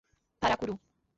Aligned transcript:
Paracuru 0.39 0.79